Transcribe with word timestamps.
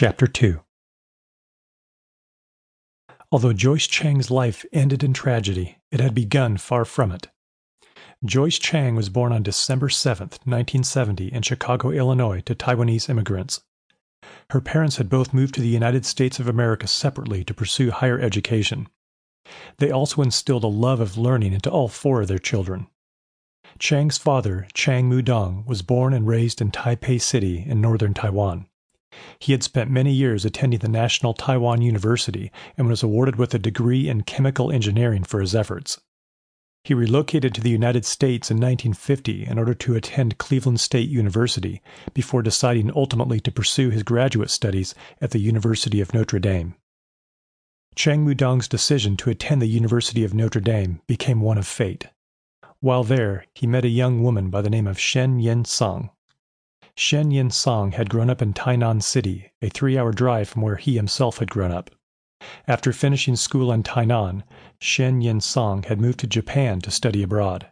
Chapter 0.00 0.28
2 0.28 0.60
Although 3.32 3.52
Joyce 3.52 3.88
Chiang's 3.88 4.30
life 4.30 4.64
ended 4.72 5.02
in 5.02 5.12
tragedy, 5.12 5.78
it 5.90 5.98
had 5.98 6.14
begun 6.14 6.56
far 6.56 6.84
from 6.84 7.10
it. 7.10 7.26
Joyce 8.24 8.60
Chiang 8.60 8.94
was 8.94 9.08
born 9.08 9.32
on 9.32 9.42
December 9.42 9.88
7, 9.88 10.26
1970, 10.44 11.32
in 11.32 11.42
Chicago, 11.42 11.90
Illinois, 11.90 12.40
to 12.42 12.54
Taiwanese 12.54 13.08
immigrants. 13.08 13.62
Her 14.50 14.60
parents 14.60 14.98
had 14.98 15.08
both 15.08 15.34
moved 15.34 15.56
to 15.56 15.60
the 15.60 15.66
United 15.66 16.06
States 16.06 16.38
of 16.38 16.46
America 16.46 16.86
separately 16.86 17.42
to 17.42 17.52
pursue 17.52 17.90
higher 17.90 18.20
education. 18.20 18.86
They 19.78 19.90
also 19.90 20.22
instilled 20.22 20.62
a 20.62 20.68
love 20.68 21.00
of 21.00 21.18
learning 21.18 21.54
into 21.54 21.72
all 21.72 21.88
four 21.88 22.22
of 22.22 22.28
their 22.28 22.38
children. 22.38 22.86
Chiang's 23.80 24.16
father, 24.16 24.68
Chiang 24.74 25.10
Mudong, 25.10 25.66
was 25.66 25.82
born 25.82 26.14
and 26.14 26.28
raised 26.28 26.60
in 26.60 26.70
Taipei 26.70 27.20
City 27.20 27.64
in 27.66 27.80
northern 27.80 28.14
Taiwan. 28.14 28.68
He 29.38 29.52
had 29.52 29.62
spent 29.62 29.90
many 29.90 30.12
years 30.12 30.44
attending 30.44 30.80
the 30.80 30.88
National 30.88 31.32
Taiwan 31.32 31.80
University 31.82 32.50
and 32.76 32.88
was 32.88 33.02
awarded 33.02 33.36
with 33.36 33.54
a 33.54 33.58
degree 33.58 34.08
in 34.08 34.22
chemical 34.22 34.70
engineering 34.70 35.24
for 35.24 35.40
his 35.40 35.54
efforts. 35.54 36.00
He 36.84 36.94
relocated 36.94 37.54
to 37.54 37.60
the 37.60 37.70
United 37.70 38.04
States 38.04 38.50
in 38.50 38.56
1950 38.56 39.46
in 39.46 39.58
order 39.58 39.74
to 39.74 39.94
attend 39.94 40.38
Cleveland 40.38 40.80
State 40.80 41.08
University 41.08 41.82
before 42.14 42.42
deciding 42.42 42.92
ultimately 42.94 43.40
to 43.40 43.52
pursue 43.52 43.90
his 43.90 44.02
graduate 44.02 44.50
studies 44.50 44.94
at 45.20 45.32
the 45.32 45.40
University 45.40 46.00
of 46.00 46.14
Notre 46.14 46.38
Dame. 46.38 46.76
Chiang 47.94 48.24
Mudong's 48.24 48.68
decision 48.68 49.16
to 49.16 49.30
attend 49.30 49.60
the 49.60 49.66
University 49.66 50.22
of 50.24 50.32
Notre 50.32 50.60
Dame 50.60 51.00
became 51.06 51.40
one 51.40 51.58
of 51.58 51.66
fate. 51.66 52.06
While 52.80 53.04
there, 53.04 53.44
he 53.54 53.66
met 53.66 53.84
a 53.84 53.88
young 53.88 54.22
woman 54.22 54.50
by 54.50 54.62
the 54.62 54.70
name 54.70 54.86
of 54.86 55.00
Shen 55.00 55.40
Yin 55.40 55.64
Song. 55.64 56.10
Shen 57.00 57.30
Yin 57.30 57.52
Song 57.52 57.92
had 57.92 58.10
grown 58.10 58.28
up 58.28 58.42
in 58.42 58.52
Tainan 58.52 59.00
City, 59.04 59.52
a 59.62 59.68
three 59.68 59.96
hour 59.96 60.10
drive 60.10 60.48
from 60.48 60.62
where 60.62 60.74
he 60.74 60.96
himself 60.96 61.38
had 61.38 61.48
grown 61.48 61.70
up. 61.70 61.90
After 62.66 62.92
finishing 62.92 63.36
school 63.36 63.70
in 63.70 63.84
Tainan, 63.84 64.42
Shen 64.80 65.20
Yin 65.20 65.40
Song 65.40 65.84
had 65.84 66.00
moved 66.00 66.18
to 66.18 66.26
Japan 66.26 66.80
to 66.80 66.90
study 66.90 67.22
abroad. 67.22 67.70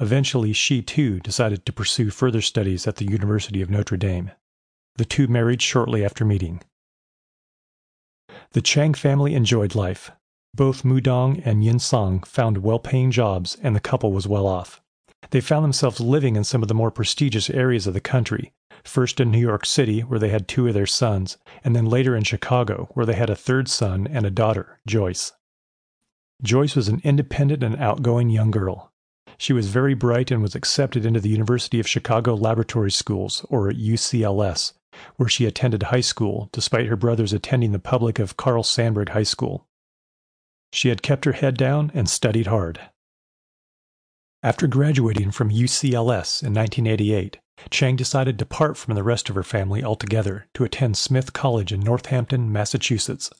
Eventually, 0.00 0.52
she 0.52 0.82
too 0.82 1.20
decided 1.20 1.64
to 1.64 1.72
pursue 1.72 2.10
further 2.10 2.40
studies 2.40 2.88
at 2.88 2.96
the 2.96 3.04
University 3.04 3.62
of 3.62 3.70
Notre 3.70 3.96
Dame. 3.96 4.32
The 4.96 5.04
two 5.04 5.28
married 5.28 5.62
shortly 5.62 6.04
after 6.04 6.24
meeting. 6.24 6.60
The 8.54 8.60
Chiang 8.60 8.94
family 8.94 9.36
enjoyed 9.36 9.76
life. 9.76 10.10
Both 10.52 10.82
Mudong 10.82 11.40
and 11.46 11.64
Yin 11.64 11.78
Song 11.78 12.24
found 12.24 12.58
well 12.58 12.80
paying 12.80 13.12
jobs, 13.12 13.56
and 13.62 13.76
the 13.76 13.80
couple 13.80 14.12
was 14.12 14.26
well 14.26 14.48
off. 14.48 14.82
They 15.30 15.40
found 15.40 15.64
themselves 15.64 16.00
living 16.00 16.34
in 16.34 16.44
some 16.44 16.62
of 16.62 16.68
the 16.68 16.74
more 16.74 16.90
prestigious 16.90 17.48
areas 17.48 17.86
of 17.86 17.94
the 17.94 18.00
country, 18.00 18.52
first 18.84 19.20
in 19.20 19.30
New 19.30 19.38
York 19.38 19.66
City, 19.66 20.00
where 20.00 20.18
they 20.18 20.28
had 20.28 20.46
two 20.46 20.68
of 20.68 20.74
their 20.74 20.86
sons, 20.86 21.38
and 21.62 21.74
then 21.74 21.86
later 21.86 22.14
in 22.14 22.22
Chicago, 22.22 22.88
where 22.94 23.06
they 23.06 23.14
had 23.14 23.30
a 23.30 23.36
third 23.36 23.68
son 23.68 24.06
and 24.06 24.24
a 24.24 24.30
daughter, 24.30 24.80
Joyce. 24.86 25.32
Joyce 26.42 26.76
was 26.76 26.88
an 26.88 27.00
independent 27.04 27.62
and 27.62 27.76
outgoing 27.76 28.28
young 28.28 28.50
girl. 28.50 28.92
She 29.38 29.52
was 29.52 29.68
very 29.68 29.94
bright 29.94 30.30
and 30.30 30.42
was 30.42 30.54
accepted 30.54 31.04
into 31.04 31.20
the 31.20 31.28
University 31.28 31.80
of 31.80 31.88
Chicago 31.88 32.34
Laboratory 32.34 32.90
Schools, 32.90 33.44
or 33.48 33.70
UCLS, 33.70 34.74
where 35.16 35.28
she 35.28 35.46
attended 35.46 35.84
high 35.84 36.00
school, 36.00 36.48
despite 36.52 36.86
her 36.86 36.96
brothers 36.96 37.32
attending 37.32 37.72
the 37.72 37.78
public 37.78 38.18
of 38.18 38.36
Carl 38.36 38.62
Sandburg 38.62 39.10
High 39.10 39.24
School. 39.24 39.66
She 40.72 40.88
had 40.88 41.02
kept 41.02 41.24
her 41.24 41.32
head 41.32 41.56
down 41.56 41.90
and 41.94 42.08
studied 42.08 42.48
hard. 42.48 42.80
After 44.42 44.66
graduating 44.66 45.30
from 45.30 45.50
UCLS 45.50 46.42
in 46.42 46.52
1988, 46.52 47.38
Chiang 47.70 47.96
decided 47.96 48.38
to 48.38 48.46
part 48.46 48.76
from 48.76 48.94
the 48.94 49.02
rest 49.02 49.28
of 49.28 49.34
her 49.34 49.42
family 49.42 49.82
altogether 49.82 50.46
to 50.54 50.64
attend 50.64 50.96
Smith 50.96 51.32
College 51.32 51.72
in 51.72 51.80
Northampton, 51.80 52.52
Massachusetts. 52.52 53.30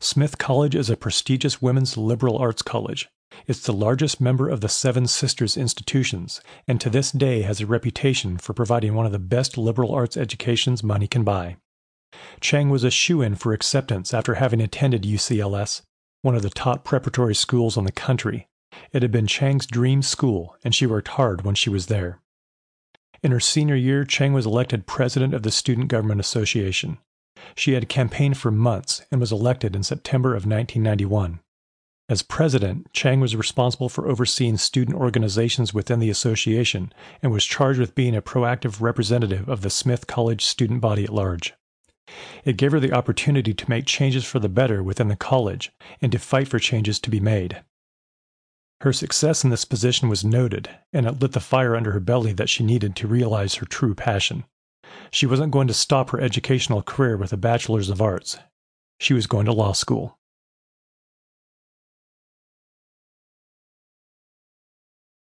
Smith 0.00 0.38
College 0.38 0.74
is 0.74 0.88
a 0.88 0.96
prestigious 0.96 1.60
women's 1.60 1.96
liberal 1.96 2.38
arts 2.38 2.62
college. 2.62 3.08
It's 3.46 3.60
the 3.60 3.72
largest 3.72 4.20
member 4.20 4.48
of 4.48 4.60
the 4.60 4.68
Seven 4.68 5.06
Sisters 5.06 5.56
institutions, 5.56 6.40
and 6.68 6.80
to 6.80 6.88
this 6.88 7.10
day 7.10 7.42
has 7.42 7.60
a 7.60 7.66
reputation 7.66 8.38
for 8.38 8.54
providing 8.54 8.94
one 8.94 9.06
of 9.06 9.12
the 9.12 9.18
best 9.18 9.58
liberal 9.58 9.92
arts 9.92 10.16
educations 10.16 10.82
money 10.82 11.06
can 11.06 11.24
buy. 11.24 11.56
Chiang 12.40 12.70
was 12.70 12.84
a 12.84 12.90
shoe 12.90 13.22
in 13.22 13.34
for 13.34 13.52
acceptance 13.52 14.14
after 14.14 14.34
having 14.34 14.60
attended 14.60 15.02
UCLS 15.02 15.82
one 16.24 16.34
of 16.34 16.42
the 16.42 16.48
top 16.48 16.84
preparatory 16.84 17.34
schools 17.34 17.76
in 17.76 17.84
the 17.84 17.92
country. 17.92 18.48
It 18.92 19.02
had 19.02 19.12
been 19.12 19.26
Chiang's 19.26 19.66
dream 19.66 20.00
school, 20.00 20.56
and 20.64 20.74
she 20.74 20.86
worked 20.86 21.08
hard 21.08 21.42
when 21.42 21.54
she 21.54 21.68
was 21.68 21.86
there. 21.86 22.22
In 23.24 23.30
her 23.30 23.40
senior 23.40 23.74
year, 23.74 24.04
Chiang 24.04 24.34
was 24.34 24.44
elected 24.44 24.86
president 24.86 25.32
of 25.32 25.42
the 25.42 25.50
Student 25.50 25.88
Government 25.88 26.20
Association. 26.20 26.98
She 27.56 27.72
had 27.72 27.88
campaigned 27.88 28.36
for 28.36 28.50
months 28.50 29.00
and 29.10 29.18
was 29.18 29.32
elected 29.32 29.74
in 29.74 29.82
September 29.82 30.32
of 30.32 30.44
1991. 30.44 31.40
As 32.10 32.20
president, 32.20 32.92
Chiang 32.92 33.20
was 33.20 33.34
responsible 33.34 33.88
for 33.88 34.06
overseeing 34.06 34.58
student 34.58 34.98
organizations 34.98 35.72
within 35.72 36.00
the 36.00 36.10
association 36.10 36.92
and 37.22 37.32
was 37.32 37.46
charged 37.46 37.80
with 37.80 37.94
being 37.94 38.14
a 38.14 38.20
proactive 38.20 38.82
representative 38.82 39.48
of 39.48 39.62
the 39.62 39.70
Smith 39.70 40.06
College 40.06 40.44
student 40.44 40.82
body 40.82 41.04
at 41.04 41.10
large. 41.10 41.54
It 42.44 42.58
gave 42.58 42.72
her 42.72 42.80
the 42.80 42.92
opportunity 42.92 43.54
to 43.54 43.70
make 43.70 43.86
changes 43.86 44.26
for 44.26 44.38
the 44.38 44.50
better 44.50 44.82
within 44.82 45.08
the 45.08 45.16
college 45.16 45.72
and 46.02 46.12
to 46.12 46.18
fight 46.18 46.48
for 46.48 46.58
changes 46.58 47.00
to 47.00 47.08
be 47.08 47.20
made. 47.20 47.62
Her 48.84 48.92
success 48.92 49.44
in 49.44 49.48
this 49.48 49.64
position 49.64 50.10
was 50.10 50.26
noted, 50.26 50.68
and 50.92 51.06
it 51.06 51.18
lit 51.18 51.32
the 51.32 51.40
fire 51.40 51.74
under 51.74 51.92
her 51.92 52.00
belly 52.00 52.34
that 52.34 52.50
she 52.50 52.62
needed 52.62 52.94
to 52.96 53.06
realize 53.06 53.54
her 53.54 53.64
true 53.64 53.94
passion. 53.94 54.44
She 55.10 55.24
wasn't 55.24 55.52
going 55.52 55.68
to 55.68 55.72
stop 55.72 56.10
her 56.10 56.20
educational 56.20 56.82
career 56.82 57.16
with 57.16 57.32
a 57.32 57.38
bachelor's 57.38 57.88
of 57.88 58.02
arts. 58.02 58.36
She 59.00 59.14
was 59.14 59.26
going 59.26 59.46
to 59.46 59.54
law 59.54 59.72
school. 59.72 60.18